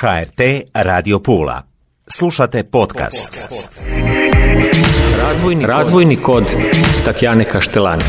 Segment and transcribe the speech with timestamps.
[0.00, 0.40] HRT
[0.74, 1.62] Radio Pula.
[2.08, 3.48] Slušate podcast.
[5.18, 6.44] Razvojni, Razvojni kod
[7.04, 8.02] Tatjane Kaštelani.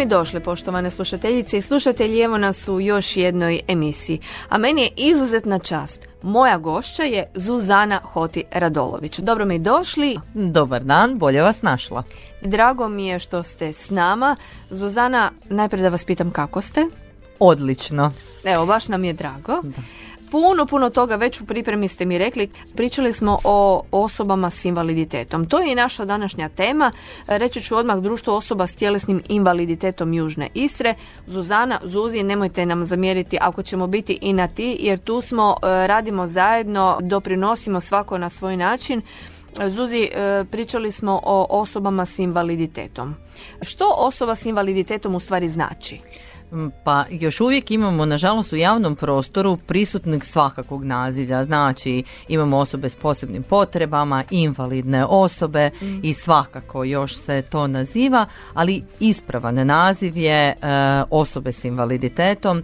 [0.00, 4.20] Mi došle, poštovane slušateljice i slušatelji, evo nas u još jednoj emisiji.
[4.48, 6.08] A meni je izuzetna čast.
[6.22, 9.18] Moja gošća je Zuzana Hoti Radolović.
[9.18, 10.18] Dobro mi došli.
[10.34, 12.02] Dobar dan, bolje vas našla.
[12.42, 14.36] Drago mi je što ste s nama.
[14.70, 16.86] Zuzana, najprije da vas pitam kako ste?
[17.38, 18.12] Odlično.
[18.44, 19.62] Evo, baš nam je drago.
[20.30, 22.50] Puno, puno toga već u pripremi ste mi rekli.
[22.76, 25.46] Pričali smo o osobama s invaliditetom.
[25.46, 26.92] To je i naša današnja tema.
[27.26, 30.94] Reći ću odmah društvo osoba s tjelesnim invaliditetom Južne Istre.
[31.26, 35.86] Zuzana, Zuzi, nemojte nam zamjeriti ako ćemo biti i na ti, jer tu smo, e,
[35.86, 39.02] radimo zajedno, doprinosimo svako na svoj način.
[39.68, 43.14] Zuzi, e, pričali smo o osobama s invaliditetom.
[43.62, 46.00] Što osoba s invaliditetom u stvari znači?
[46.84, 51.44] Pa još uvijek imamo, nažalost, u javnom prostoru prisutnih svakakvog nazivlja.
[51.44, 56.00] Znači, imamo osobe s posebnim potrebama, invalidne osobe mm.
[56.02, 60.54] i svakako još se to naziva, ali ispravan naziv je e,
[61.10, 62.62] osobe s invaliditetom e,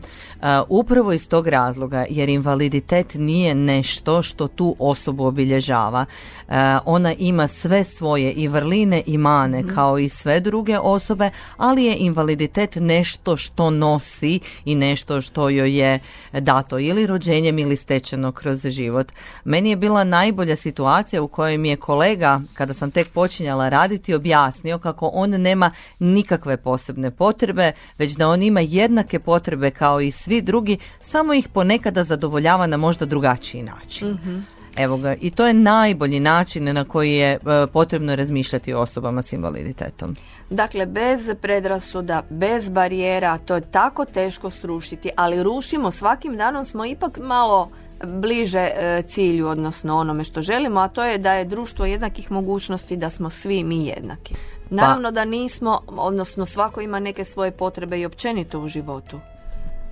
[0.69, 6.05] upravo iz tog razloga, jer invaliditet nije nešto što tu osobu obilježava.
[6.49, 9.75] E, ona ima sve svoje i vrline i mane mm.
[9.75, 15.79] kao i sve druge osobe, ali je invaliditet nešto što nosi i nešto što joj
[15.79, 15.99] je
[16.33, 19.13] dato ili rođenjem ili stečeno kroz život.
[19.45, 24.15] Meni je bila najbolja situacija u kojoj mi je kolega, kada sam tek počinjala raditi,
[24.15, 30.11] objasnio kako on nema nikakve posebne potrebe, već da on ima jednake potrebe kao i
[30.11, 34.11] svi drugi, samo ih ponekada zadovoljava na možda drugačiji način.
[34.11, 34.56] Mhm.
[34.77, 37.39] Evo ga, i to je najbolji način na koji je e,
[37.73, 40.17] potrebno razmišljati o osobama s invaliditetom.
[40.51, 46.85] Dakle, bez predrasuda, bez barijera, to je tako teško srušiti, ali rušimo svakim danom smo
[46.85, 47.71] ipak malo
[48.05, 52.97] bliže e, cilju, odnosno onome što želimo, a to je da je društvo jednakih mogućnosti,
[52.97, 54.35] da smo svi mi jednaki.
[54.71, 59.21] Naravno da nismo, odnosno svako ima neke svoje potrebe i općenito u životu.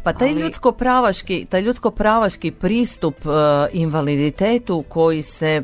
[0.04, 0.40] Pa taj Ali...
[0.40, 3.32] ljudsko pravaški, taj ljudsko pravaški pristup uh,
[3.72, 5.62] invaliditetu koji se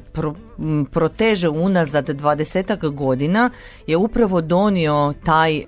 [0.91, 3.51] proteže unazad dvadesetak godina
[3.87, 5.63] je upravo donio taj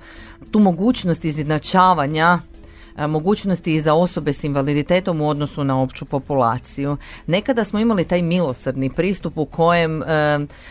[0.51, 2.39] tu mogućnost izjednačavanja
[2.97, 6.97] mogućnosti i za osobe s invaliditetom u odnosu na opću populaciju.
[7.27, 10.07] Nekada smo imali taj milosrdni pristup u kojem e,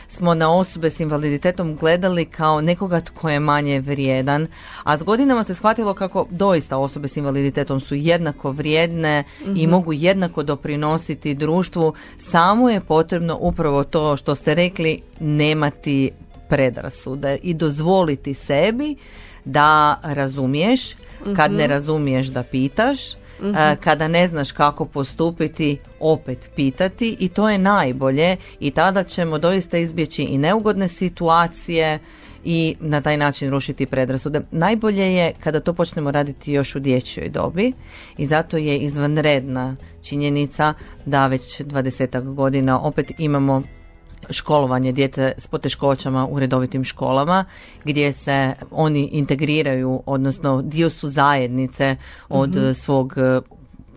[0.07, 4.47] smo na osobe s invaliditetom gledali kao nekoga tko je manje vrijedan,
[4.83, 9.71] a s godinama se shvatilo kako doista osobe s invaliditetom su jednako vrijedne i mhm.
[9.71, 16.11] mogu jednako doprinositi društvu, samo je potrebno upravo to što ste rekli nemati
[16.49, 18.95] predrasude i dozvoliti sebi
[19.45, 20.95] da razumiješ
[21.35, 21.71] kad ne mhm.
[21.71, 23.53] razumiješ da pitaš, mhm.
[23.79, 29.77] kada ne znaš kako postupiti, opet pitati i to je najbolje i tada ćemo doista
[29.77, 31.99] izbjeći i neugodne situacije
[32.43, 34.41] i na taj način rušiti predrasude.
[34.51, 37.73] Najbolje je kada to počnemo raditi još u dječjoj dobi
[38.17, 40.73] i zato je izvanredna činjenica
[41.05, 43.63] da već dvadesetak godina opet imamo
[44.31, 47.45] školovanje djece s poteškoćama u redovitim školama
[47.83, 51.95] gdje se oni integriraju, odnosno dio su zajednice
[52.29, 52.71] od mhm.
[52.71, 53.15] svog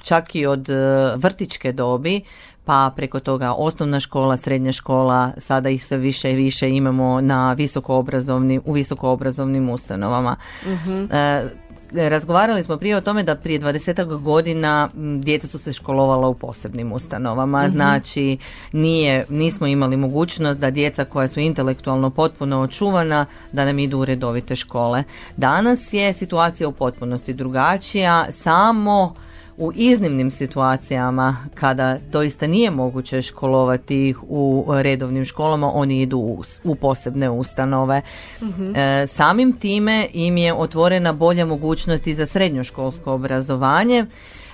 [0.02, 0.74] čak i od e,
[1.16, 2.22] vrtičke dobi
[2.64, 7.52] pa preko toga osnovna škola, srednja škola, sada ih sve više i više imamo na
[7.52, 10.36] visokoobrazovnim, u visokoobrazovnim ustanovama.
[10.66, 11.63] uh
[11.94, 16.92] razgovarali smo prije o tome da prije 20 godina djeca su se školovala u posebnim
[16.92, 17.70] ustanovama, mhm.
[17.70, 18.38] znači
[18.72, 24.04] nije, nismo imali mogućnost da djeca koja su intelektualno potpuno očuvana da nam idu u
[24.04, 25.04] redovite škole.
[25.36, 29.14] Danas je situacija u potpunosti drugačija, samo
[29.56, 36.74] u iznimnim situacijama kada doista nije moguće školovati ih u redovnim školama, oni idu u,
[36.74, 38.02] posebne ustanove.
[38.42, 38.76] Mhm.
[38.76, 44.06] E, samim time im je otvorena bolja mogućnost i za srednjoškolsko obrazovanje.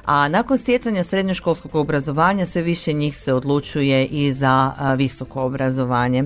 [0.04, 6.24] A nakon stjecanja srednjoškolskog obrazovanja sve više njih se odlučuje i za visoko obrazovanje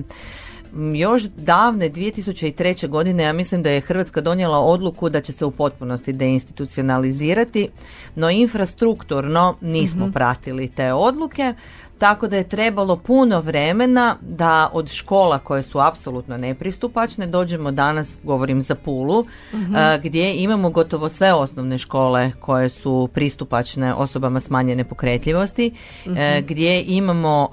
[0.95, 2.87] još davne 2003.
[2.87, 7.69] godine ja mislim da je Hrvatska donijela odluku da će se u potpunosti deinstitucionalizirati,
[8.15, 10.13] no infrastrukturno nismo mhm.
[10.13, 11.53] pratili te odluke,
[11.97, 18.07] tako da je trebalo puno vremena da od škola koje su apsolutno nepristupačne dođemo danas,
[18.23, 19.73] govorim za Pulu, mhm.
[20.03, 25.71] gdje imamo gotovo sve osnovne škole koje su pristupačne osobama smanjene pokretljivosti,
[26.05, 26.11] uh
[26.41, 27.49] gdje imamo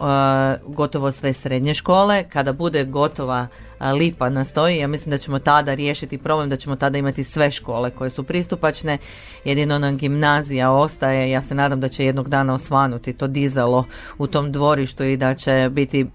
[0.67, 2.25] gotovo sve srednje škole.
[2.29, 3.47] Kada bude gotova
[3.91, 4.79] lipa nastoji.
[4.79, 8.25] Ja mislim da ćemo tada riješiti problem, da ćemo tada imati sve škole koje su
[8.25, 8.99] pristupačne.
[9.45, 11.31] Jedino nam gimnazija ostaje.
[11.31, 13.85] Ja se nadam da će jednog dana osvanuti to dizalo
[14.19, 16.07] u tom dvorištu i da će biti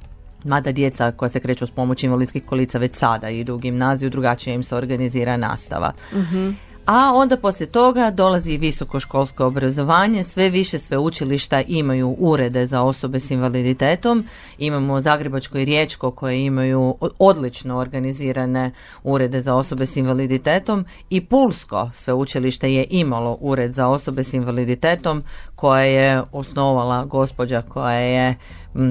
[0.44, 4.54] mada djeca koja se kreću s pomoći invalidskih kolica već sada idu u gimnaziju, drugačije
[4.54, 5.94] im se organizira nastava.
[6.12, 13.20] uh a onda poslije toga dolazi visokoškolsko obrazovanje, sve više sveučilišta imaju urede za osobe
[13.20, 14.26] s invaliditetom,
[14.58, 18.72] imamo Zagrebačko i Riječko koje imaju odlično organizirane
[19.04, 20.86] urede za osobe s invaliditetom.
[21.10, 25.24] I Pulsko sveučilište je imalo ured za osobe s invaliditetom
[25.56, 28.36] koje je osnovala gospođa koja je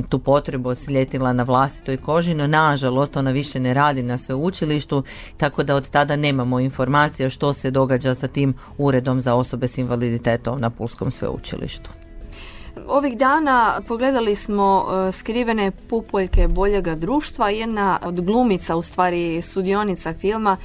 [0.09, 5.03] tu potrebu osjetila na vlastitoj koži, no nažalost ona više ne radi na sveučilištu,
[5.37, 9.79] tako da od tada nemamo informacija što se događa sa tim uredom za osobe s
[9.79, 11.91] invaliditetom na Pulskom sveučilištu.
[12.89, 17.51] Ovih dana pogledali smo e, skrivene pupoljke boljega društva.
[17.51, 20.57] Jedna od glumica, u stvari sudionica filma,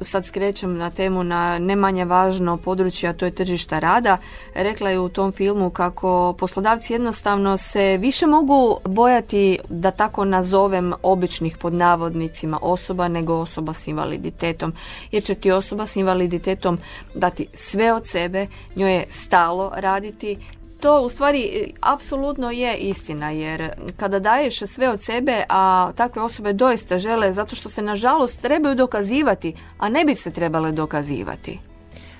[0.00, 4.18] sad skrećem na temu na ne manje važno područje, a to je tržišta rada.
[4.54, 10.92] Rekla je u tom filmu kako poslodavci jednostavno se više mogu bojati, da tako nazovem,
[11.02, 14.72] običnih pod navodnicima osoba nego osoba s invaliditetom.
[15.12, 16.78] Jer će ti osoba s invaliditetom
[17.14, 20.38] dati sve od sebe, njoj je stalo raditi,
[20.84, 26.22] to u stvari e, apsolutno je istina jer kada daješ sve od sebe, a takve
[26.22, 31.58] osobe doista žele zato što se nažalost trebaju dokazivati, a ne bi se trebale dokazivati.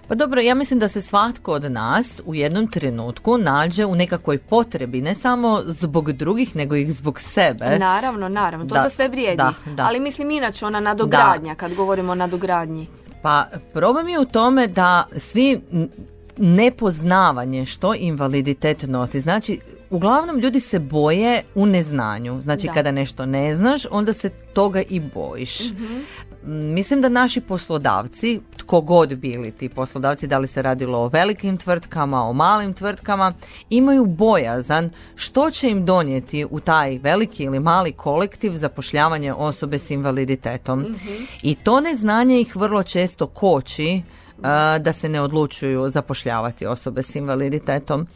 [0.08, 4.38] Pa dobro, ja mislim da se svatko od nas u jednom trenutku nađe u nekakvoj
[4.38, 7.78] potrebi, ne samo zbog drugih, nego i zbog sebe.
[7.78, 9.37] Naravno, naravno, to za sve vrijedi.
[9.37, 9.87] Da, da.
[9.87, 12.88] Ali mislim inače ona nadogradnja, kad govorimo o nadogradnji.
[13.22, 15.60] Pa problem je u tome da svi
[16.36, 19.20] nepoznavanje što invaliditet nosi.
[19.20, 19.60] Znači,
[19.90, 22.40] uglavnom ljudi se boje u neznanju.
[22.40, 25.70] Znači, kada nešto ne znaš, onda se toga i bojiš.
[25.70, 26.00] Mhm.
[26.46, 31.56] Mislim da naši poslodavci, tko god bili ti poslodavci, da li se radilo o velikim
[31.56, 33.32] tvrtkama, o malim tvrtkama,
[33.70, 39.90] imaju bojazan što će im donijeti u taj veliki ili mali kolektiv zapošljavanje osobe s
[39.90, 40.81] invaliditetom.
[40.81, 41.12] Mhm.
[41.42, 44.02] I to neznanje ih vrlo često koči
[44.78, 48.06] da se ne odlučuju zapošljavati osobe s invaliditetom.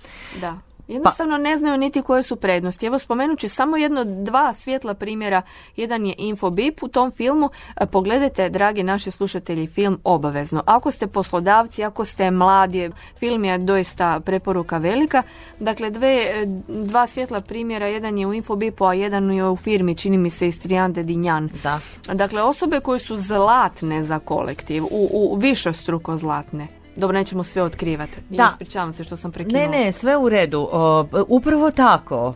[0.41, 0.59] Da.
[0.89, 2.87] Jednostavno pa, ne znaju niti koje su prednosti.
[2.87, 5.43] Evo spomenući samo jedno dva svjetla primjera.
[5.77, 7.51] Jedan je Infobip u tom filmu.
[7.77, 10.63] E, pogledajte, dragi naši slušatelji, film obavezno.
[10.67, 15.23] Ako ste poslodavci, ako ste mladi, film je doista preporuka velika.
[15.61, 17.87] Dakle, dve, e, dva svjetla primjera.
[17.87, 21.51] Jedan je u Infobipu, a jedan je u firmi, čini mi se, Istriante Dinjan.
[21.63, 21.81] Da.
[22.15, 26.78] Dakle, osobe koje su zlatne za kolektiv, u, u više struko zlatne.
[26.99, 28.19] Dobro, nećemo sve otkrivati.
[28.31, 28.49] Da.
[28.53, 29.69] Ispričavam se što sam prekinula.
[29.69, 30.69] Ne, ne, sve u redu.
[31.29, 32.35] upravo tako.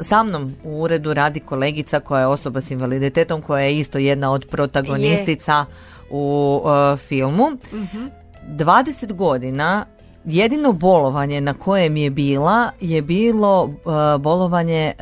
[0.00, 4.32] Sa mnom u uredu radi kolegica koja je osoba s invaliditetom, koja je isto jedna
[4.32, 5.64] od protagonistica
[6.10, 6.62] u
[7.08, 7.44] filmu.
[7.72, 9.86] uh 20 godina
[10.24, 13.70] jedino bolovanje na kojem je bila je bilo
[14.18, 14.92] bolovanje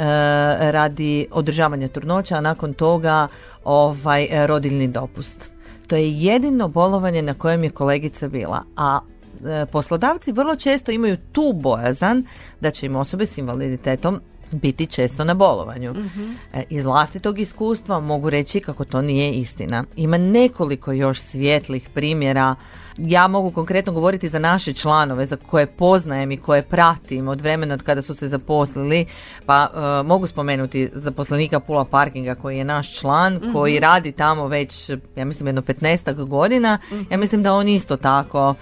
[0.61, 3.29] radi održavanja trudnoća, a nakon toga
[3.65, 5.58] ovaj rodiljni dopust.
[5.89, 8.63] To je jedino bolovanje na kojem je kolegica bila.
[8.77, 9.01] A
[9.45, 12.25] e, poslodavci vrlo često imaju tu bojazan
[12.61, 14.21] da će im osobe s invaliditetom
[14.53, 15.91] biti često na bolovanju.
[15.91, 19.85] uh Iz vlastitog iskustva mogu reći kako to nije istina.
[19.97, 22.55] Ima nekoliko još svjetlih primjera
[22.99, 27.75] ja mogu konkretno govoriti za naše članove za koje poznajem i koje pratim od vremena
[27.75, 29.07] od kada su se zaposlili
[29.47, 33.53] pa e, mogu spomenuti zaposlenika Pula Parkinga koji je naš član mhm.
[33.53, 37.21] koji radi tamo već ja mislim jedno 15 godina ja mhm.
[37.21, 38.55] mislim da on isto tako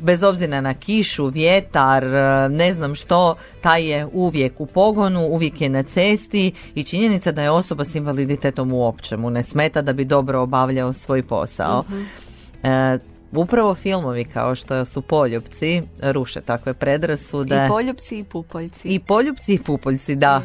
[0.00, 5.60] bez obzira na kišu, vjetar e, ne znam što taj je uvijek u pogonu, uvijek
[5.60, 9.92] je na cesti i činjenica da je osoba s invaliditetom uopće mu ne smeta da
[9.92, 11.84] bi dobro obavljao svoj posao.
[11.88, 12.02] Mhm.
[12.62, 12.98] E,
[13.32, 17.66] upravo filmovi kao što su Poljupci ruše takve predrasude.
[17.66, 18.88] I Poljupci i Pupoljci.
[18.88, 20.42] I Poljupci i Pupoljci, da.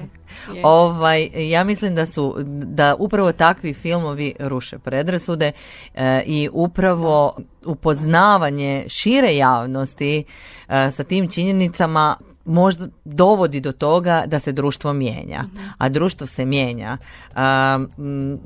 [0.63, 5.51] Ovaj, ja mislim da su da upravo takvi filmovi ruše predrasude
[5.93, 10.23] e, i upravo upoznavanje šire javnosti
[10.69, 15.43] e, sa tim činjenicama možda dovodi do toga da se društvo mijenja.
[15.43, 15.63] Mhm.
[15.77, 16.97] A društvo se mijenja.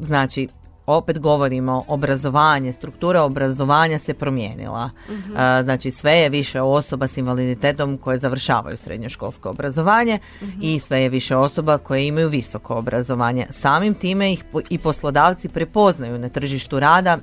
[0.01, 0.47] Znači,
[0.89, 4.89] opet govorimo obrazovanje, struktura obrazovanja se promijenila.
[5.09, 5.33] Mhm.
[5.63, 10.59] Znači sve je više osoba s invaliditetom koje završavaju srednjoškolsko obrazovanje mhm.
[10.61, 13.47] i sve je više osoba koje imaju visoko obrazovanje.
[13.49, 17.17] Samim time ih i poslodavci prepoznaju na tržištu rada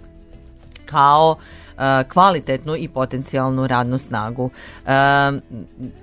[0.86, 1.36] kao
[2.12, 4.50] kvalitetnu i potencijalnu radnu snagu.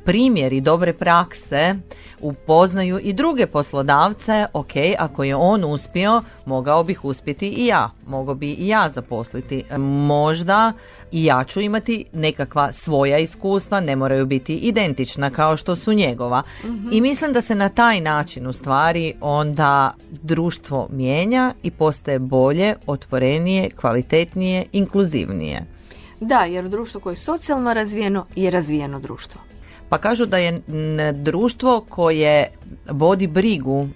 [0.06, 1.76] Primjeri dobre prakse
[2.22, 8.36] upoznaju i druge poslodavce, ok, ako je on uspio, mogao bih uspjeti i ja, mogao
[8.36, 9.64] bi i ja zaposliti.
[10.08, 10.74] Možda
[11.12, 16.44] i ja ću imati nekakva svoja iskustva, ne moraju biti identična kao što su njegova.
[16.92, 22.76] I mislim da se na taj način u stvari onda društvo mijenja i postaje bolje,
[22.88, 25.63] otvorenije, kvalitetnije, inkluzivnije.
[26.24, 29.42] Da, jer društvo koje je socijalno razvijeno je razvijeno društvo.
[29.90, 30.62] Pa kažu da je
[31.14, 32.48] društvo koje
[32.90, 33.88] vodi brigu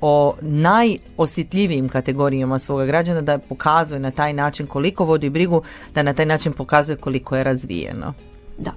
[0.00, 5.62] o najosjetljivijim kategorijama svoga građana da pokazuje na taj način koliko vodi brigu,
[5.94, 8.14] da na taj način pokazuje koliko je razvijeno.
[8.58, 8.70] Da.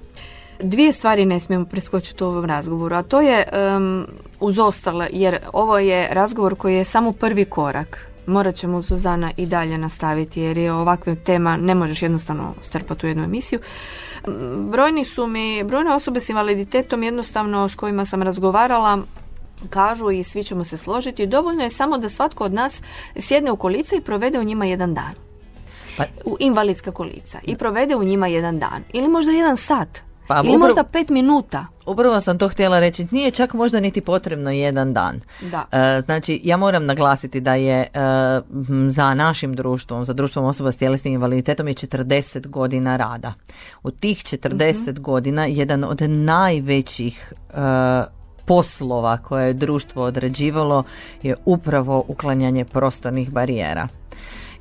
[0.60, 3.44] Dvije stvari ne smijemo preskočiti u ovom razgovoru, a to je
[3.76, 4.06] um,
[4.40, 8.08] uz ostale, jer ovo je razgovor koji je samo prvi korak.
[8.28, 13.08] Morat ćemo Suzana i dalje nastaviti jer je ovakva tema ne možeš jednostavno strpati u
[13.08, 13.58] jednu emisiju.
[14.70, 18.98] Brojni su mi, brojne osobe s invaliditetom jednostavno s kojima sam razgovarala
[19.70, 22.80] kažu i svi ćemo se složiti, dovoljno je samo da svatko od nas
[23.20, 25.14] sjedne u kolica i provede u njima jedan dan.
[25.96, 30.42] Pa, u invalidska kolica i provede u njima jedan dan ili možda jedan sat pa,
[30.44, 31.66] ili možda pet minuta.
[31.86, 35.20] Upravo sam to htjela reći, nije čak možda niti potrebno jedan dan.
[35.40, 35.64] Da.
[35.72, 37.88] E, znači, ja moram naglasiti da je e,
[38.88, 43.34] za našim društvom, za društvom osoba s tjelesnim invaliditetom je 40 godina rada.
[43.82, 45.02] U tih 40 mhm.
[45.02, 47.54] godina jedan od najvećih e,
[48.44, 50.84] poslova koje je društvo određivalo
[51.22, 53.88] je upravo uklanjanje prostornih barijera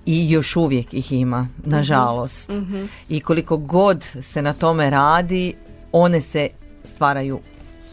[0.07, 2.49] i još uvijek ih ima, nažalost.
[2.49, 5.53] mm I koliko god se na tome radi,
[5.91, 6.49] one se
[6.83, 7.39] stvaraju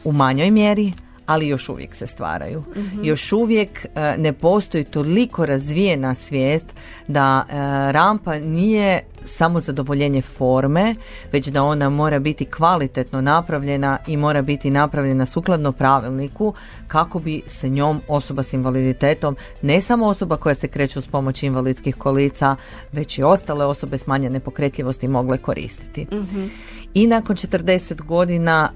[0.04, 0.92] u manjoj mjeri,
[1.26, 2.61] ali još uvijek se stvaraju.
[2.76, 6.66] mm Još uvijek e, ne postoji toliko razvijena svijest
[7.09, 7.52] da e,
[7.93, 10.95] rampa nije samo zadovoljenje forme,
[11.33, 16.54] već da ona mora biti kvalitetno napravljena i mora biti napravljena sukladno pravilniku
[16.88, 21.43] kako bi se njom osoba s invaliditetom, ne samo osoba koja se kreće uz pomoć
[21.43, 22.57] invalidskih kolica,
[22.93, 26.07] već i ostale osobe smanjene pokretljivosti mogle koristiti.
[26.12, 26.50] mm
[26.95, 28.73] I nakon 40 godina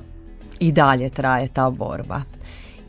[0.00, 0.13] e,
[0.60, 2.22] i dalje traje ta borba.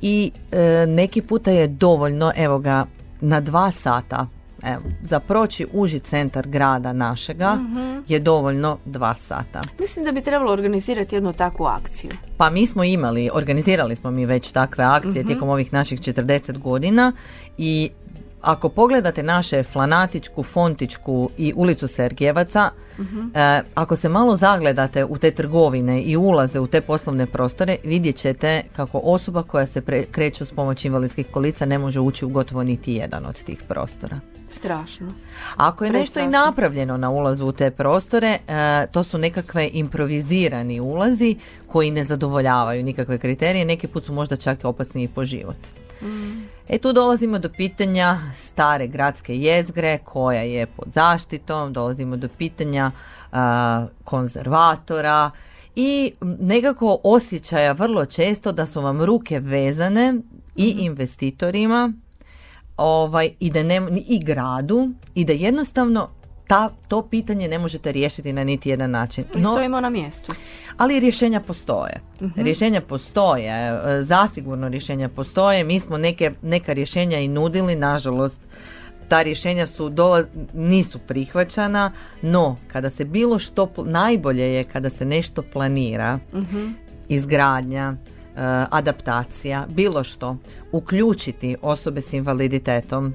[0.01, 2.85] I e, neki puta je dovoljno, evo ga,
[3.21, 4.27] na dva sata
[4.63, 7.99] evo, za proći uži centar grada našega mhm.
[8.07, 9.61] je dovoljno dva sata.
[9.79, 12.11] Mislim da bi trebalo organizirati jednu takvu akciju.
[12.37, 16.57] Pa mi smo imali, organizirali smo mi već takve akcije uh tijekom ovih naših 40
[16.57, 17.11] godina
[17.57, 17.89] i
[18.45, 22.69] ako pogledate naše Flanatičku, Fontičku i ulicu Sergijevaca,
[23.33, 28.15] e, ako se malo zagledate u te trgovine i ulaze u te poslovne prostore, vidjet
[28.15, 32.29] ćete kako osoba koja se pre, kreće s pomoć invalidskih kolica ne može ući u
[32.29, 34.19] gotovo niti jedan od tih prostora.
[34.49, 35.07] Strašno.
[35.55, 40.79] Ako je nešto i napravljeno na ulazu u te prostore, e, to su nekakve improvizirani
[40.79, 41.35] ulazi
[41.67, 45.57] koji ne zadovoljavaju nikakve kriterije, neki put su možda čak i opasniji po život.
[46.01, 46.47] Mm.
[46.67, 52.91] E tu dolazimo do pitanja stare gradske jezgre koja je pod zaštitom, dolazimo do pitanja
[54.03, 55.31] konzervatora
[55.75, 60.15] i nekako osjećaja vrlo često da su vam ruke vezane
[60.55, 60.79] i mhm.
[60.79, 61.93] investitorima
[62.77, 66.09] ovaj, i, da ne, i gradu i da jednostavno
[66.47, 69.23] ta, to pitanje ne možete riješiti na niti jedan način.
[69.35, 70.33] No, stojimo na mjestu.
[70.77, 72.01] Ali rješenja postoje.
[72.19, 75.63] uh Rješenja postoje, e, zasigurno rješenja postoje.
[75.63, 78.39] Mi smo neke, neka rješenja i nudili, nažalost,
[79.09, 80.23] ta rješenja su dola,
[80.53, 86.43] nisu prihvaćana, no kada se bilo što, najbolje je kada se nešto planira, uh
[87.09, 87.95] izgradnja, e,
[88.71, 90.37] adaptacija, bilo što,
[90.71, 93.13] uključiti osobe s invaliditetom.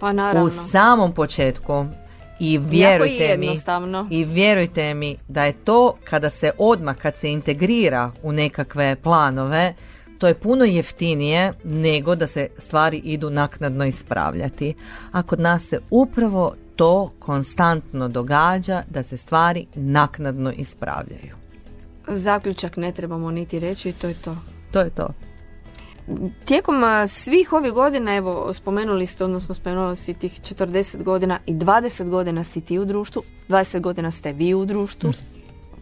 [0.00, 0.46] Pa naravno.
[0.46, 1.86] U samom početku
[2.44, 3.60] i vjerujte mi
[4.10, 9.74] i vjerujte mi da je to kada se odmah kad se integrira u nekakve planove
[10.18, 14.74] to je puno jeftinije nego da se stvari idu naknadno ispravljati.
[15.12, 21.34] A kod nas se upravo to konstantno događa da se stvari naknadno ispravljaju.
[22.08, 24.36] Zaključak ne trebamo niti reći, to je to.
[24.72, 25.08] To je to.
[26.44, 32.08] Tijekom svih ovih godina, evo spomenuli ste, odnosno spomenuli si tih 40 godina i 20
[32.08, 35.12] godina si ti u društvu, 20 godina ste vi u društvu.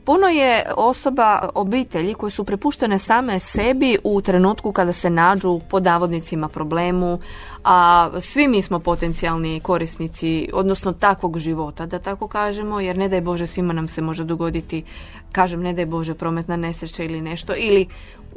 [0.04, 5.84] Puno je osoba, obitelji koji su prepuštene same sebi u trenutku kada se nađu pod
[5.84, 7.20] navodnicima problemu,
[7.64, 13.20] a svi mi smo potencijalni korisnici, odnosno takvog života, da tako kažemo, jer ne daj
[13.20, 14.84] Bože svima nam se može dogoditi,
[15.32, 17.86] kažem ne daj Bože prometna nesreća ili nešto, ili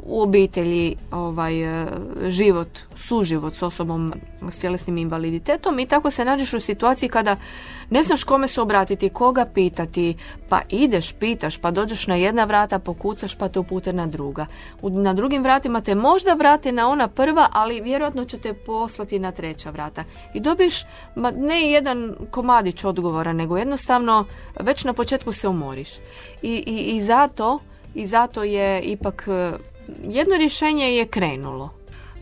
[0.06, 1.86] u obitelji ovaj e,
[2.28, 4.14] život, suživot s osobom
[4.50, 7.36] s tjelesnim invaliditetom i tako se nađeš u situaciji kada
[7.90, 10.16] ne znaš kome se obratiti, koga pitati,
[10.48, 14.46] pa ideš, pitaš, pa dođeš na jedna vrata, pokucaš pa te upute na druga.
[14.82, 19.32] Na drugim vratima te možda vrate na ona prva, ali vjerojatno će te poslati na
[19.32, 20.04] treća vrata.
[20.34, 20.84] I dobiš
[21.16, 24.24] ma, ne jedan komadić odgovora, nego jednostavno
[24.60, 25.88] već na početku se umoriš.
[26.42, 27.58] I, i, i zato
[27.94, 29.28] i zato je ipak
[30.04, 31.70] jedno rješenje je krenulo.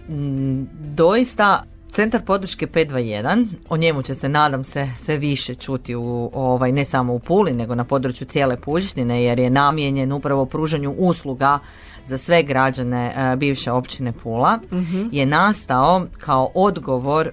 [0.08, 0.62] Mm,
[0.94, 6.72] doista Centar podrške 521, o njemu će se nadam se sve više čuti u ovaj
[6.72, 11.58] ne samo u Puli nego na području cijele Puljštine jer je namijenjen upravo pružanju usluga
[12.04, 15.08] za sve građane e, bivše općine Pula mhm.
[15.12, 17.30] je nastao kao odgovor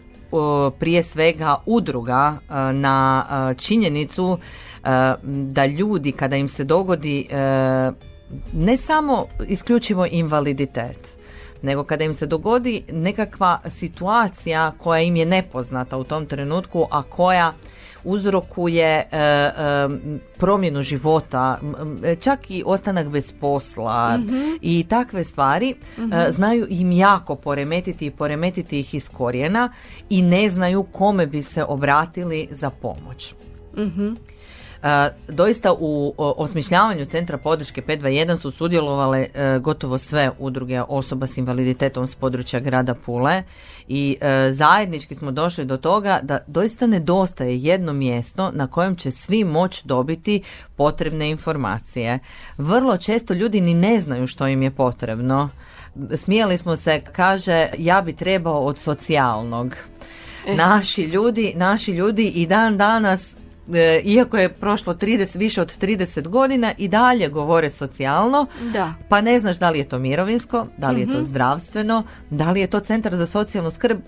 [0.79, 4.37] prije svega udruga e, na e, činjenicu
[5.23, 7.27] da ljudi kada im se dogodi
[8.53, 11.13] ne samo isključivo invaliditet,
[11.61, 17.03] nego kada im se dogodi nekakva situacija koja im je nepoznata u tom trenutku, a
[17.03, 17.53] koja
[18.03, 19.51] uzrokuje e, e,
[20.37, 21.59] promjenu života,
[22.19, 24.35] čak i ostanak bez posla mhm.
[24.61, 26.13] i takve stvari e, mhm.
[26.31, 29.73] znaju im jako poremetiti i poremetiti ih iz korijena
[30.09, 33.33] i ne znaju kome bi se obratili za pomoć.
[33.77, 34.13] Mhm.
[35.27, 42.07] Doista u osmišljavanju Centra podrške 521 su sudjelovale e, gotovo sve udruge osoba s invaliditetom
[42.07, 43.43] s područja grada Pule
[43.87, 49.11] i e, zajednički smo došli do toga da doista nedostaje jedno mjesto na kojem će
[49.11, 50.43] svi moći dobiti
[50.75, 52.19] potrebne informacije.
[52.57, 55.49] Vrlo često ljudi ni ne znaju što im je potrebno.
[56.15, 59.75] Smijali smo se, kaže, ja bi trebao od socijalnog.
[60.55, 63.38] Naši ljudi, naši ljudi i dan danas
[63.73, 68.93] E, iako je prošlo 30, više od 30 godina i dalje govore socijalno, da.
[69.09, 71.23] pa ne znaš da li je to mirovinsko, da li je to mhm.
[71.23, 73.99] zdravstveno, da li je to centar za socijalnu skrb,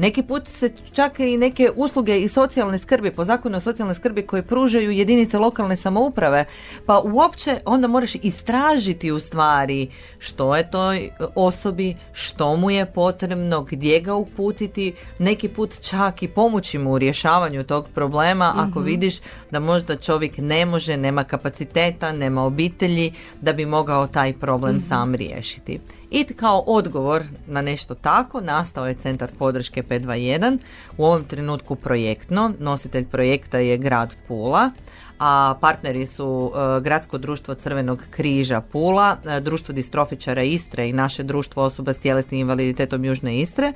[0.00, 4.26] neki put se čak i neke usluge i socijalne skrbi, po zakonu o socijalnoj skrbi
[4.26, 6.44] koje pružaju jedinice lokalne samouprave,
[6.86, 13.62] pa uopće onda moraš istražiti u stvari što je toj osobi, što mu je potrebno,
[13.62, 18.88] gdje ga uputiti, neki put čak i pomoći mu u rješavanju tog problema ako mhm.
[18.88, 19.18] vidiš
[19.50, 24.86] da možda čovjek ne može, nema kapaciteta, nema obitelji da bi mogao taj problem mhm.
[24.86, 25.80] sam riješiti.
[26.10, 30.58] I kao odgovor na nešto tako nastao je Centar podrške 521,
[30.96, 34.70] u ovom trenutku projektno, nositelj projekta je grad Pula,
[35.18, 41.22] a partneri su e, Gradsko društvo Crvenog križa Pula, e, Društvo distrofičara Istre i naše
[41.22, 43.72] društvo osoba s tjelesnim invaliditetom Južne Istre,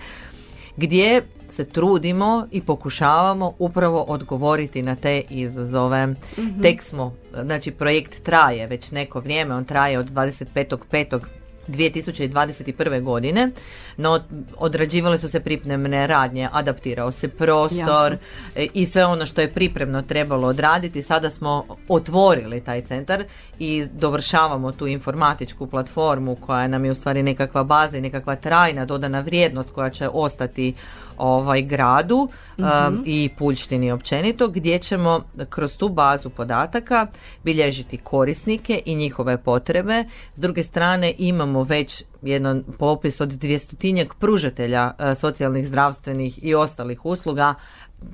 [0.76, 6.06] gdje se trudimo i pokušavamo upravo odgovoriti na te izazove.
[6.06, 11.20] mm Tek smo, znači projekt traje već neko vrijeme, on traje od 25.5.
[11.68, 13.02] 2021.
[13.02, 13.50] godine,
[13.96, 14.20] no
[14.56, 18.16] odrađivale su se pripremne radnje, adaptirao se prostor
[18.56, 21.02] e, i sve ono što je pripremno trebalo odraditi.
[21.02, 23.24] Sada smo otvorili taj centar
[23.58, 28.84] i dovršavamo tu informatičku platformu koja nam je u stvari nekakva baza i nekakva trajna
[28.84, 30.74] dodana vrijednost koja će ostati
[31.18, 33.02] ovaj gradu mhm.
[33.04, 37.06] i Puljštini općenito gdje ćemo kroz tu bazu podataka
[37.44, 40.04] bilježiti korisnike i njihove potrebe.
[40.34, 47.04] S druge strane imamo već jedan popis od dvjestotinjak pružatelja uh, socijalnih, zdravstvenih i ostalih
[47.04, 47.54] usluga.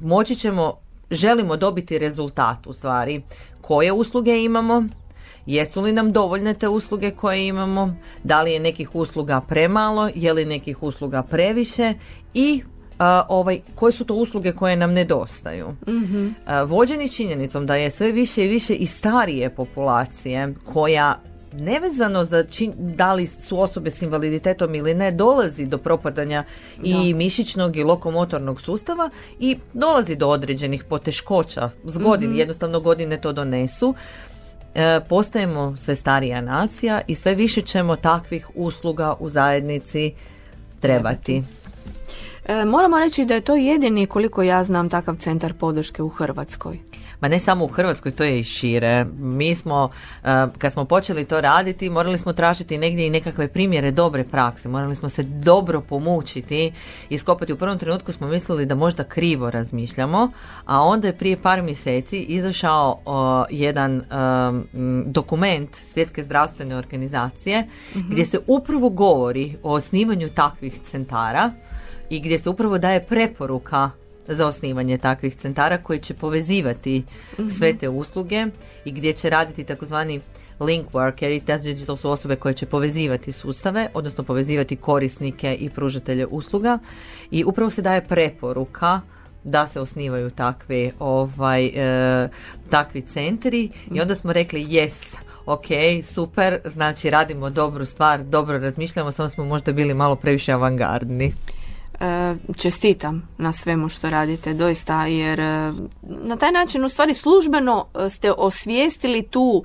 [0.02, 0.74] Moći ćemo,
[1.10, 3.22] želimo dobiti rezultat u stvari
[3.60, 4.84] koje usluge imamo,
[5.46, 7.94] Jesu li nam dovoljne te usluge koje imamo?
[8.24, 10.10] Da li je nekih usluga premalo?
[10.14, 11.94] Je li nekih usluga previše?
[12.34, 12.62] I
[13.28, 15.68] ovaj, koje su to usluge koje nam nedostaju.
[15.86, 16.34] mm
[16.66, 21.20] vođeni činjenicom da je sve više i više i starije populacije koja
[21.52, 26.44] nevezano za čin, da li su osobe s invaliditetom ili ne, dolazi do propadanja
[26.82, 33.20] i mišićnog i lokomotornog sustava i dolazi do određenih poteškoća s godin, mm jednostavno godine
[33.20, 33.94] to donesu.
[34.74, 40.12] E, postajemo sve starija nacija i sve više ćemo takvih usluga u zajednici
[40.80, 41.42] trebati.
[42.44, 46.78] E, moramo reći da je to jedini, koliko ja znam, takav centar podrške u Hrvatskoj
[47.20, 49.04] ma ne samo u Hrvatskoj, to je i šire.
[49.18, 49.90] Mi smo,
[50.24, 54.68] eh, kad smo počeli to raditi, morali smo tražiti negdje i nekakve primjere dobre prakse.
[54.68, 56.72] Morali smo se dobro pomučiti
[57.08, 57.52] i skopati.
[57.52, 60.30] U prvom trenutku smo mislili da možda krivo razmišljamo,
[60.64, 64.02] a onda je prije par mjeseci izašao jedan
[65.06, 68.10] dokument Svjetske zdravstvene organizacije mhm.
[68.10, 71.52] gdje se upravo govori o osnivanju takvih centara
[72.10, 73.90] i gdje se upravo daje preporuka
[74.26, 77.02] za osnivanje takvih centara koji će povezivati
[77.38, 77.48] mhm.
[77.48, 78.46] sve te usluge
[78.84, 80.20] i gdje će raditi takozvani
[80.60, 86.78] link worker, to su osobe koje će povezivati sustave, odnosno povezivati korisnike i pružatelje usluga
[87.30, 89.00] i upravo se daje preporuka
[89.44, 92.28] da se osnivaju takvi, ovaj, e,
[92.70, 94.00] takvi centri i mhm.
[94.00, 95.66] onda smo rekli yes, ok,
[96.04, 101.32] super, znači radimo dobru stvar, dobro razmišljamo, samo smo možda bili malo previše avangardni.
[102.00, 107.86] E, čestitam na svemu što radite doista jer e, na taj način u stvari službeno
[107.94, 109.64] e, ste osvijestili tu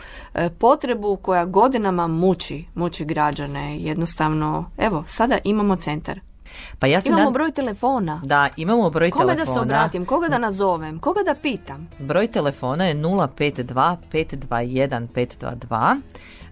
[0.57, 3.77] potrebu koja godinama muči, muči građane.
[3.77, 6.19] Jednostavno, evo, sada imamo centar.
[6.79, 8.21] Pa ja imamo broj telefona.
[8.23, 9.45] Da, imamo broj Kome telefona.
[9.45, 11.89] da se obratim, koga da nazovem, koga da pitam?
[11.99, 16.01] Broj telefona je 052 521 522.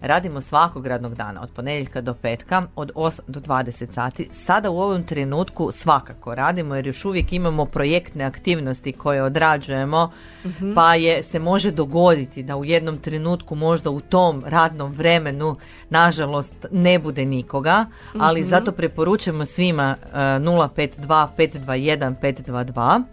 [0.03, 4.29] Radimo svakog radnog dana, od ponedjeljka do petka, od 8 do 20 sati.
[4.45, 10.11] Sada u ovom trenutku svakako radimo jer još uvijek imamo projektne aktivnosti koje odrađujemo,
[10.45, 10.73] mhm.
[10.73, 15.55] pa je se može dogoditi da u jednom trenutku možda u tom radnom vremenu
[15.89, 17.85] nažalost ne bude nikoga,
[18.19, 18.49] ali mhm.
[18.49, 23.03] zato preporučujemo svima uh, 052 521 522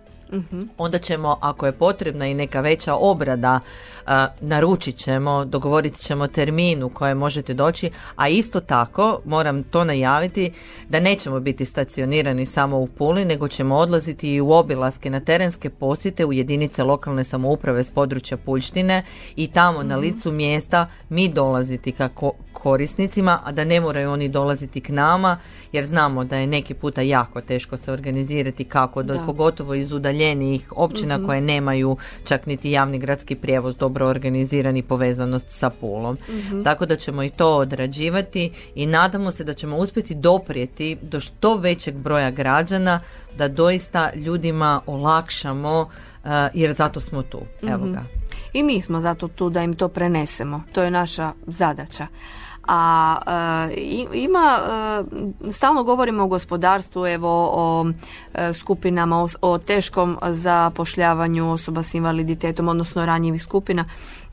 [0.79, 3.61] Onda ćemo, ako je potrebna i neka veća obrada,
[4.41, 10.53] naručit ćemo, dogovorit ćemo termin u kojem možete doći, a isto tako moram to najaviti
[10.89, 15.71] da nećemo biti stacionirani samo u Puli, nego ćemo odlaziti i u obilaske na terenske
[15.71, 19.05] posjete u jedinice lokalne samouprave s područja Puljštine
[19.37, 20.05] i tamo na mhm.
[20.05, 25.39] licu mjesta mi dolaziti kako korisnicima, a da ne moraju oni dolaziti k nama,
[25.73, 30.73] jer znamo da je neki puta jako teško se organizirati kako, do, pogotovo iz udaljenijih
[30.77, 31.27] općina mhm.
[31.27, 36.19] koje nemaju čak niti javni gradski prijevoz dobro organizirani povezanost sa Pulom.
[36.29, 36.63] Mhm.
[36.63, 41.57] Tako da ćemo i to odrađivati i nadamo se da ćemo uspjeti doprijeti do što
[41.57, 43.01] većeg broja građana
[43.39, 47.41] da doista ljudima olakšamo uh, jer zato smo tu.
[47.63, 47.93] Evo mhm.
[47.93, 48.03] ga.
[48.53, 50.63] I mi smo zato tu da im to prenesemo.
[50.73, 52.07] To je naša zadaća
[52.73, 53.19] a
[53.71, 54.59] e, ima
[55.49, 57.91] e, stalno govorimo o gospodarstvu evo o
[58.35, 63.85] e, skupinama o, teškom zapošljavanju osoba s invaliditetom odnosno ranjivih skupina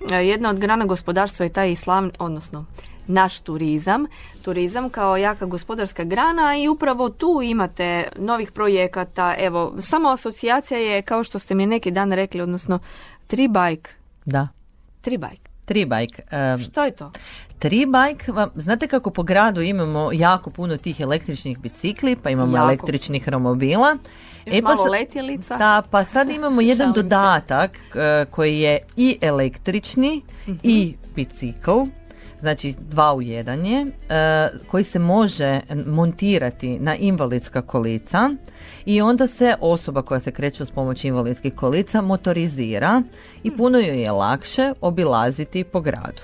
[0.09, 2.65] jedna od grana gospodarstva je taj islam odnosno
[3.07, 4.05] naš turizam,
[4.41, 11.01] turizam kao jaka gospodarska grana i upravo tu imate novih projekata, evo, samo asocijacija je,
[11.01, 12.79] kao što ste mi neki dan rekli, odnosno
[13.27, 13.91] tri bike.
[14.25, 14.47] Da.
[15.01, 15.47] Tri bike.
[15.67, 16.23] Tri bike.
[16.63, 17.11] Što je to?
[17.59, 23.29] Tri bike, znate kako po gradu imamo jako puno tih električnih bicikli, pa imamo električnih
[23.29, 23.97] romobila.
[24.45, 25.57] e, pa malo letjelica.
[25.57, 30.21] Da, pa sad imamo jedan dodatak e, koji je i električni
[30.63, 31.13] i mhm.
[31.15, 31.79] bicikl
[32.39, 38.29] znači dva u jedan je, e, koji se može montirati na invalidska kolica
[38.85, 43.01] i onda se osoba koja se kreće uz pomoć invalidskih kolica motorizira
[43.43, 43.57] i hmm.
[43.57, 46.21] puno joj je lakše obilaziti po gradu.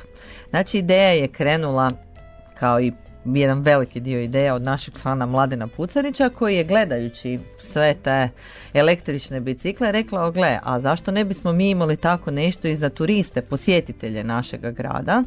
[0.49, 1.91] Znači ideja je krenula
[2.59, 2.91] kao i
[3.25, 8.29] jedan veliki dio ideja od našeg člana Mladena Pucarića koji je gledajući sve te
[8.73, 13.41] električne bicikle rekla, gle, a zašto ne bismo mi imali tako nešto i za turiste,
[13.41, 15.23] posjetitelje našega grada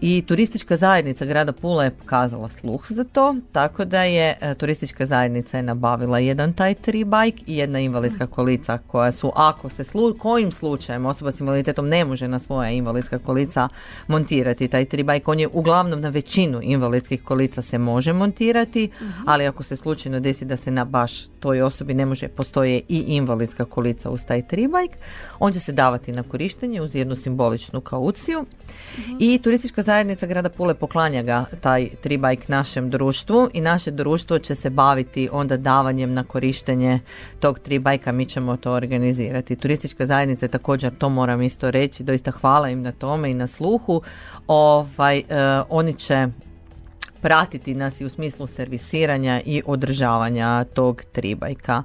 [0.00, 5.06] i turistička zajednica grada Pula je pokazala sluh za to, tako da je e, turistička
[5.06, 9.84] zajednica je nabavila jedan taj tri bike i jedna invalidska kolica koja su ako se
[9.84, 13.68] slu, kojim slučajem osoba s invaliditetom ne može na svoja invalidska kolica
[14.08, 19.10] montirati taj tri bike, on je uglavnom na većinu invalidskih kolica se može montirati, mhm.
[19.26, 23.04] ali ako se slučajno desi da se na baš toj osobi ne može, postoje i
[23.06, 24.98] invalidska kolica uz taj tri bike,
[25.38, 28.44] on će se davati na korištenje uz jednu simboličnu kauciju
[28.98, 29.16] mhm.
[29.20, 34.54] i turistička zajednica grada Pule poklanja ga taj tribajk našem društvu i naše društvo će
[34.54, 37.00] se baviti onda davanjem na korištenje
[37.40, 39.56] tog tribajka, mi ćemo to organizirati.
[39.56, 43.46] Turistička zajednica je također, to moram isto reći, doista hvala im na tome i na
[43.46, 44.02] sluhu.
[44.46, 45.24] Ovaj, e,
[45.68, 46.28] oni će
[47.22, 51.82] pratiti nas i u smislu servisiranja i održavanja tog tribajka.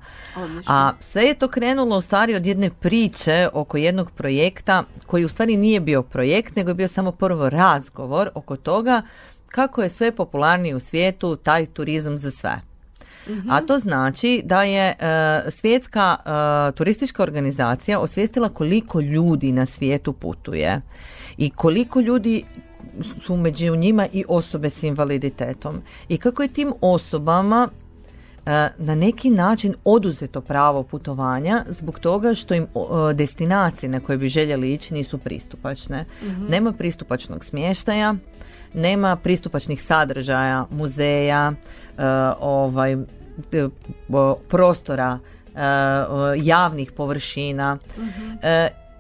[0.68, 5.30] A sve je to krenulo u stvari od jedne priče oko jednog projekta koji u
[5.30, 9.02] stvari nije bio projekt, nego je bio samo prvo razgovor oko toga
[9.48, 12.62] kako je sve popularniji u svijetu taj turizam za sve.
[13.50, 14.96] A to znači da je
[15.50, 16.18] svjetska
[16.76, 20.82] turistička organizacija osvijestila koliko ljudi na svijetu putuje
[21.38, 22.44] i koliko ljudi
[23.26, 27.70] su među njima i osobe s invaliditetom i kako je tim osobama
[28.46, 32.68] e, na neki način oduzeto pravo putovanja zbog toga što im
[33.14, 36.06] destinacije na koje bi željeli ići nisu pristupačne.
[36.24, 36.46] Mhm.
[36.50, 38.16] Nema pristupačnog smještaja,
[38.74, 41.54] nema pristupačnih sadržaja, muzeja,
[41.98, 42.04] e,
[42.40, 42.98] ovaj,
[44.50, 45.20] prostora,
[46.38, 48.32] javnih površina mhm.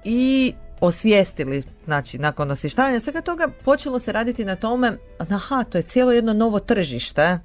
[0.04, 0.54] i
[0.88, 6.12] osvijestili, znači nakon osvještavanja svega toga, počelo se raditi na tome, aha, to je cijelo
[6.12, 7.40] jedno novo tržište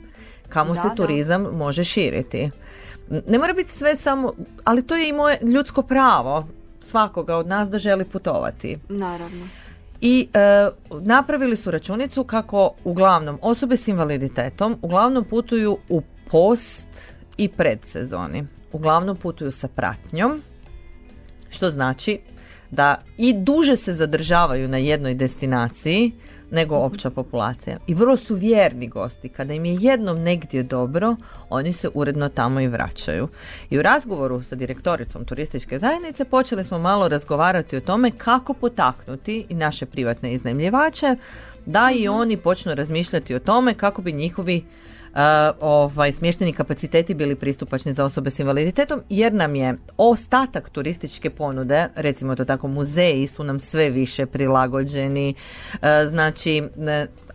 [0.48, 2.50] kamo se turizam može širiti.
[3.26, 4.32] Ne mora biti sve samo,
[4.64, 6.48] ali to je i moje ljudsko pravo
[6.80, 8.78] svakoga od nas da želi putovati.
[8.88, 9.48] Naravno.
[10.00, 10.68] I e,
[11.00, 16.88] napravili su računicu kako uglavnom osobe s invaliditetom uglavnom putuju u post
[17.36, 18.46] i predsezoni.
[18.72, 20.42] Uglavnom putuju sa pratnjom,
[21.50, 22.20] što znači
[22.70, 26.12] da i duže se zadržavaju na jednoj destinaciji
[26.50, 27.78] nego opća populacija.
[27.86, 29.28] I vrlo su vjerni gosti.
[29.28, 31.16] Kada im je jednom negdje dobro,
[31.50, 33.28] oni se uredno tamo i vraćaju.
[33.70, 39.46] I u razgovoru sa direktoricom turističke zajednice počeli smo malo razgovarati o tome kako potaknuti
[39.48, 41.16] i naše privatne iznajmljivače
[41.66, 44.64] da i oni počnu razmišljati o tome kako bi njihovi
[45.60, 51.88] ovaj, smješteni kapaciteti bili pristupačni za osobe s invaliditetom jer nam je ostatak turističke ponude,
[51.96, 55.34] recimo to tako muzeji su nam sve više prilagođeni,
[56.08, 56.62] znači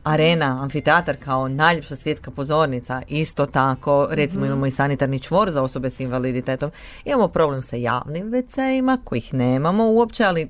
[0.03, 4.51] arena, amfiteatar kao najljepša svjetska pozornica, isto tako, recimo mhm.
[4.51, 6.71] imamo i sanitarni čvor za osobe s invaliditetom.
[7.05, 10.49] Imamo problem sa javnim WC-ima, kojih nemamo uopće, ali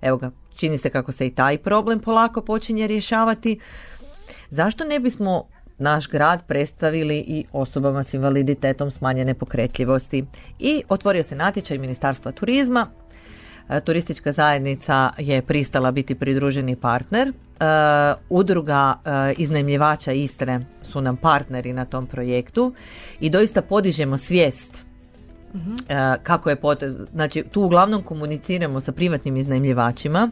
[0.00, 3.60] evo ga, čini se kako se i taj problem polako počinje rješavati.
[4.50, 5.48] Zašto ne bismo
[5.80, 10.24] naš grad predstavili i osobama s invaliditetom smanjene pokretljivosti.
[10.58, 12.86] I otvorio se natječaj Ministarstva turizma.
[13.68, 17.28] E, turistička zajednica je pristala biti pridruženi partner.
[17.28, 17.32] E,
[18.28, 22.74] udruga e, iznajmljivača Istre su nam partneri na tom projektu
[23.20, 24.90] i doista podižemo svijest
[26.22, 27.06] kako je potrebno.
[27.12, 30.30] Znači, tu uglavnom komuniciramo sa privatnim iznajmljivačima,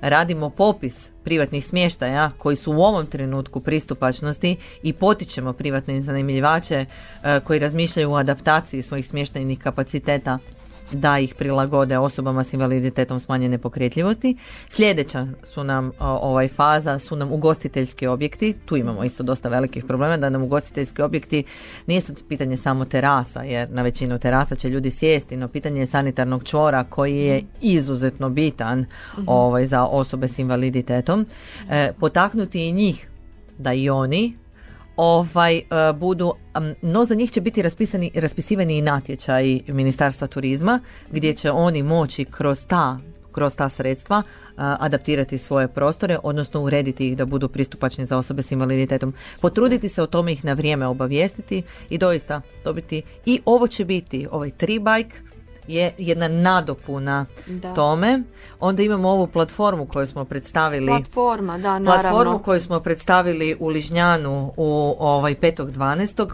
[0.00, 7.40] radimo popis privatnih smještaja koji su u ovom trenutku pristupačnosti i potičemo privatne iznajmljivače e,
[7.40, 10.38] koji razmišljaju o adaptaciji svojih smještajnih kapaciteta
[10.92, 14.36] da ih prilagode osobama s invaliditetom smanjene pokretljivosti.
[14.68, 18.54] Sljedeća su nam ovaj faza su nam ugostiteljski objekti.
[18.64, 21.44] Tu imamo isto dosta velikih problema da nam ugostiteljski objekti
[21.86, 25.86] nije sad pitanje samo terasa jer na većinu terasa će ljudi sjesti, no pitanje je
[25.86, 29.24] sanitarnog čvora koji je izuzetno bitan mhm.
[29.26, 31.26] ovaj, za osobe s invaliditetom.
[31.70, 33.08] E, potaknuti i njih
[33.58, 34.43] da i oni
[34.96, 35.62] ovaj, e,
[35.94, 36.32] budu,
[36.82, 40.80] no za njih će biti raspisani, raspisivani i natječaji Ministarstva turizma
[41.10, 42.98] gdje će oni moći kroz ta
[43.34, 44.22] kroz ta sredstva
[44.56, 49.14] adaptirati svoje prostore, odnosno urediti ih da budu pristupačni za osobe s invaliditetom.
[49.40, 54.26] Potruditi se o tome ih na vrijeme obavijestiti i doista dobiti i ovo će biti
[54.30, 55.33] ovaj tri bike
[55.68, 57.26] je jedna nadopuna
[57.74, 58.22] tome.
[58.60, 60.86] Onda imamo ovu platformu koju smo predstavili.
[60.86, 61.90] Platforma, da, naravno.
[61.90, 66.30] Platformu koju smo predstavili u Ližnjanu u ovaj 5.12.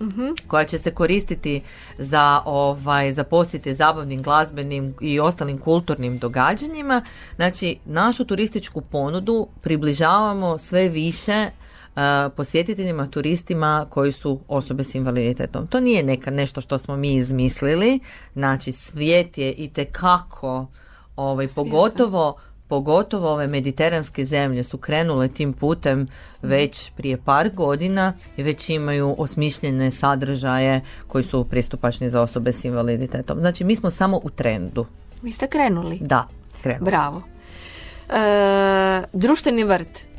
[0.00, 0.28] Mhm.
[0.46, 1.62] koja će se koristiti
[1.98, 7.02] za ovaj za posjete zabavnim glazbenim i ostalim kulturnim događanjima.
[7.36, 11.50] Znači našu turističku ponudu približavamo sve više
[12.36, 15.66] posjetiteljima, turistima koji su osobe s invaliditetom.
[15.66, 18.00] To nije neka nešto što smo mi izmislili,
[18.34, 20.66] znači svijet je i tekako
[21.16, 22.36] ovaj, pogotovo
[22.68, 26.08] pogotovo ove mediteranske zemlje su krenule tim putem
[26.42, 32.64] već prije par godina i već imaju osmišljene sadržaje koji su pristupačni za osobe s
[32.64, 33.38] invaliditetom.
[33.40, 34.86] Znači mi smo samo u trendu.
[35.22, 35.98] Vi ste krenuli?
[36.00, 36.28] Da,
[36.62, 36.90] krenuli.
[36.90, 37.22] Bravo.
[38.08, 40.13] E, društveni vrt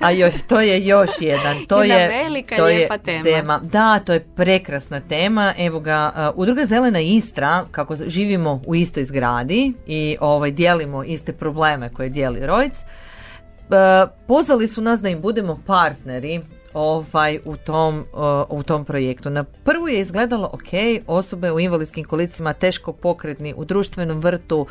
[0.00, 1.56] a još, to je još jedan.
[1.68, 2.88] To je velika to je
[3.24, 3.60] tema.
[3.62, 5.54] Da, to je prekrasna tema.
[5.58, 11.32] Evo ga, uh, Udruga Zelena Istra, kako živimo u istoj zgradi i ovaj, dijelimo iste
[11.32, 16.40] probleme koje dijeli Rojc, uh, pozvali su nas da im budemo partneri
[16.74, 19.30] ovaj u tom, uh, u tom projektu.
[19.30, 24.66] Na prvu je izgledalo ok, osobe u invalidskim kolicima teško pokretni u društvenom vrtu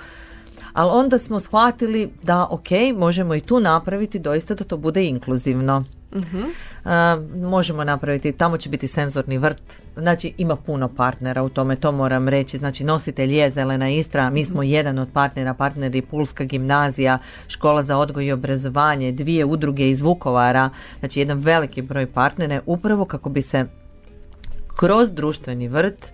[0.73, 5.83] ali onda smo shvatili da ok, možemo i tu napraviti doista da to bude inkluzivno.
[6.13, 6.91] Uh,
[7.35, 12.27] možemo napraviti, tamo će biti senzorni vrt, znači ima puno partnera u tome, to moram
[12.27, 14.71] reći, znači nositelj je Zelena Istra, mi smo mhm.
[14.71, 20.69] jedan od partnera, partneri Pulska gimnazija, škola za odgoj i obrazovanje, dvije udruge iz Vukovara,
[20.99, 23.65] znači jedan veliki broj partnera, upravo kako bi se
[24.75, 26.13] kroz društveni vrt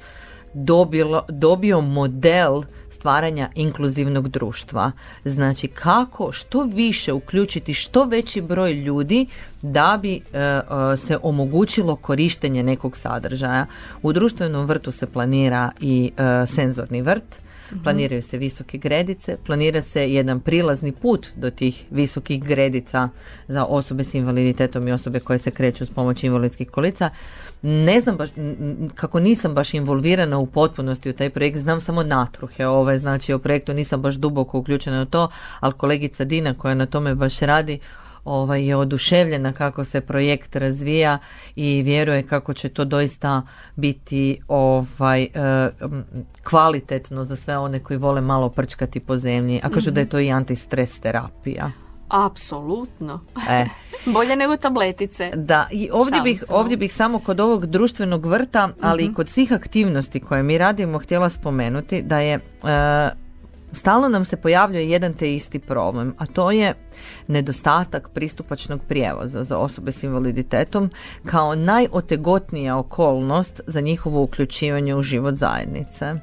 [0.53, 2.63] dobilo, dobio model
[2.97, 4.91] stvaranja inkluzivnog društva.
[5.25, 9.25] Znači kako što više uključiti što veći broj ljudi
[9.61, 10.61] da bi e, e,
[10.97, 13.65] se omogućilo korištenje nekog sadržaja.
[14.01, 17.46] U društvenom vrtu se planira i e, senzorni vrt.
[17.83, 23.09] Planiraju se visoke gredice, planira se jedan prilazni put do tih visokih gredica
[23.47, 27.09] za osobe s invaliditetom i osobe koje se kreću s pomoći invalidskih kolica.
[27.61, 28.29] Ne znam baš,
[28.95, 33.39] kako nisam baš involvirana u potpunosti u taj projekt, znam samo natruhe ove, znači o
[33.39, 37.79] projektu nisam baš duboko uključena u to, ali kolegica Dina koja na tome baš radi,
[38.27, 41.19] ovaj, je oduševljena kako se projekt razvija
[41.55, 43.41] i vjeruje kako će to doista
[43.75, 45.29] biti ovaj, e,
[46.43, 50.11] kvalitetno za sve one koji vole malo prčkati po zemlji, a kažu da je mhm.
[50.11, 51.71] to i antistres terapija.
[52.09, 53.19] Apsolutno.
[53.49, 53.65] E.
[54.13, 55.31] Bolje nego tabletice.
[55.35, 59.15] Da, i ovdje bih, ovdje bih samo kod ovog društvenog vrta, ali i mhm.
[59.15, 62.39] kod svih aktivnosti koje mi radimo htjela spomenuti da je e,
[63.71, 66.73] stalno nam se pojavljuje jedan te isti problem, a to je
[67.27, 70.91] nedostatak pristupačnog prijevoza za osobe s invaliditetom
[71.25, 76.13] kao najotegotnija okolnost za njihovo uključivanje u život zajednice.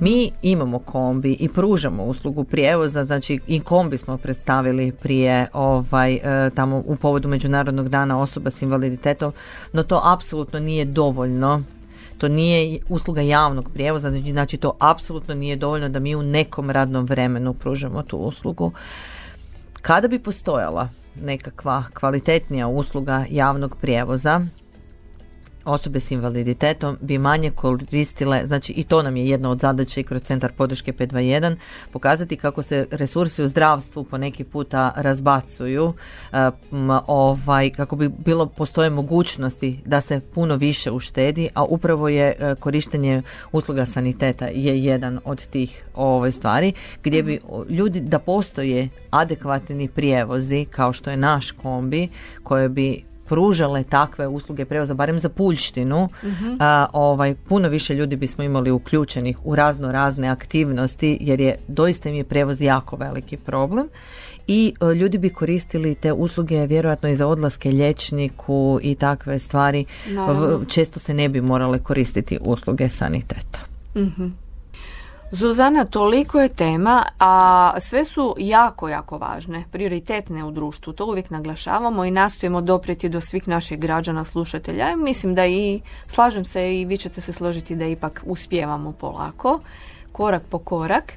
[0.00, 6.50] Mi imamo kombi i pružamo uslugu prijevoza, znači i kombi smo predstavili prije ovaj e,
[6.54, 9.32] tamo u povodu Međunarodnog dana osoba s invaliditetom,
[9.72, 11.62] no to apsolutno nije dovoljno
[12.18, 16.70] to nije usluga javnog prijevoza, znači, znači to apsolutno nije dovoljno da mi u nekom
[16.70, 18.72] radnom vremenu pružamo tu uslugu.
[19.82, 20.88] Kada bi postojala
[21.22, 24.40] nekakva kvalitetnija usluga javnog prijevoza,
[25.66, 30.04] osobe s invaliditetom bi manje koristile, znači i to nam je jedna od zadaća i
[30.04, 31.56] kroz centar podrške 521,
[31.92, 35.92] pokazati kako se resursi u zdravstvu po neki puta razbacuju,
[36.32, 36.50] e,
[37.06, 42.54] ovaj, kako bi bilo postoje mogućnosti da se puno više uštedi, a upravo je e,
[42.54, 49.88] korištenje usluga saniteta je jedan od tih ovaj, stvari, gdje bi ljudi da postoje adekvatni
[49.88, 52.08] prijevozi kao što je naš kombi
[52.42, 56.56] koje bi pružale takve usluge prevoza, barem za Puljštinu, mhm.
[56.60, 62.08] a, ovaj, puno više ljudi bismo imali uključenih u razno razne aktivnosti, jer je doista
[62.08, 63.88] im je prevoz jako veliki problem
[64.46, 69.84] i e, ljudi bi koristili te usluge vjerojatno i za odlaske liječniku i takve stvari.
[70.68, 73.60] Često se ne bi morale koristiti usluge saniteta.
[73.94, 74.45] mm
[75.30, 80.92] Zuzana, toliko je tema, a sve su jako, jako važne, prioritetne u društvu.
[80.92, 84.96] To uvijek naglašavamo i nastojimo doprijeti do svih naših građana, slušatelja.
[84.96, 89.60] Mislim da i, slažem se i vi ćete se složiti da ipak uspijevamo polako,
[90.12, 91.12] korak po korak.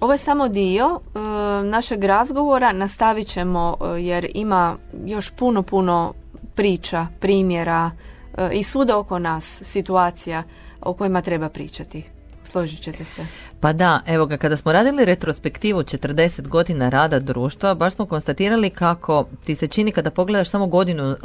[0.00, 1.18] Ovo je samo dio e,
[1.64, 6.14] našeg razgovora, nastavit ćemo e, jer ima još puno, puno
[6.54, 7.90] priča, primjera
[8.36, 10.42] e, i svuda oko nas situacija
[10.80, 12.21] o kojima treba pričati.
[12.52, 13.26] Složit ćete se.
[13.60, 18.70] Pa da, evo ga, kada smo radili retrospektivu 40 godina rada društva, baš smo konstatirali
[18.70, 21.16] kako ti se čini kada pogledaš samo godinu uh,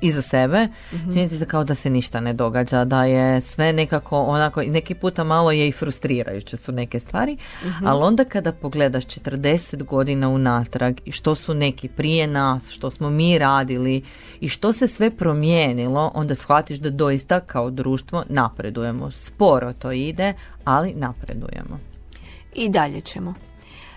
[0.00, 3.72] iza sebe, mm čini ti se kao da se ništa ne događa, da je sve
[3.72, 7.86] nekako onako, neki puta malo je i frustrirajuće su neke stvari, mhm.
[7.86, 13.10] ali onda kada pogledaš 40 godina unatrag i što su neki prije nas, što smo
[13.10, 14.02] mi radili
[14.40, 19.10] i što se sve promijenilo, onda shvatiš da doista kao društvo napredujemo.
[19.10, 20.34] Sporo to ide,
[20.66, 21.78] ali napredujemo.
[22.54, 23.34] I dalje ćemo.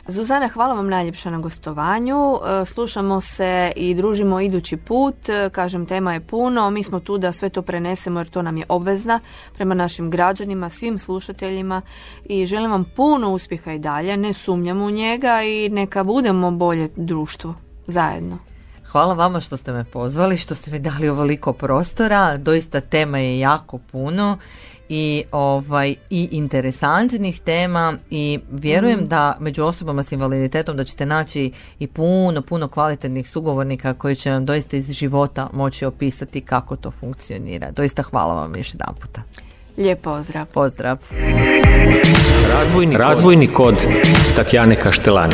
[0.08, 2.36] Zuzana, hvala vam najljepša na gostovanju.
[2.36, 5.30] E, slušamo se i družimo idući put.
[5.30, 6.70] E, kažem, tema je puno.
[6.70, 9.20] Mi smo tu da sve to prenesemo jer to nam je obvezna
[9.56, 11.82] prema našim građanima, svim slušateljima
[12.26, 14.18] i želim vam puno uspjeha i dalje.
[14.18, 17.54] Ne sumnjam u njega i neka budemo bolje društvo
[17.88, 18.38] zajedno.
[18.86, 22.38] Hvala vama što ste me pozvali, što ste mi dali ovoliko prostora.
[22.38, 24.38] Doista tema je jako puno
[24.90, 29.10] i ovaj i interesantnih tema i vjerujem mhm.
[29.10, 34.32] da među osobama s invaliditetom da ćete naći i puno puno kvalitetnih sugovornika koji će
[34.32, 37.72] vam doista iz života moći opisati kako to funkcionira.
[37.72, 39.22] Doista hvala vam još jedan puta.
[39.78, 40.46] Lijep pozdrav.
[40.46, 40.98] Pozdrav.
[42.54, 43.88] Razvojni, Razvojni kod
[44.36, 45.34] Tatjane Kaštelani.